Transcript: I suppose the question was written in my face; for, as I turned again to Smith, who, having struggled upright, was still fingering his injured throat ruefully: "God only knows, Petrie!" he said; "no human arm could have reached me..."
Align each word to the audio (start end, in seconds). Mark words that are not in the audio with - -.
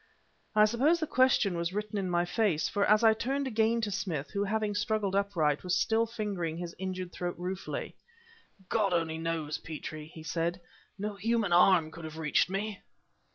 I 0.55 0.65
suppose 0.65 0.99
the 0.99 1.05
question 1.05 1.55
was 1.55 1.73
written 1.73 1.95
in 1.95 2.09
my 2.09 2.25
face; 2.25 2.67
for, 2.67 2.83
as 2.87 3.03
I 3.03 3.13
turned 3.13 3.45
again 3.45 3.81
to 3.81 3.91
Smith, 3.91 4.31
who, 4.31 4.43
having 4.43 4.73
struggled 4.73 5.15
upright, 5.15 5.63
was 5.63 5.75
still 5.77 6.07
fingering 6.07 6.57
his 6.57 6.73
injured 6.79 7.11
throat 7.13 7.35
ruefully: 7.37 7.95
"God 8.67 8.93
only 8.93 9.19
knows, 9.19 9.59
Petrie!" 9.59 10.07
he 10.07 10.23
said; 10.23 10.59
"no 10.97 11.13
human 11.17 11.53
arm 11.53 11.91
could 11.91 12.03
have 12.05 12.17
reached 12.17 12.49
me..." 12.49 12.81